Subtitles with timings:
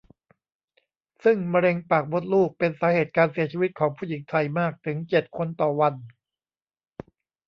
[1.23, 5.93] ซึ่งมะเร็งปากมดลูกเป็นสาเหตุการเสียชีวิตของผู้หญิงไทยมากถึง เจ็ด คนต่อวัน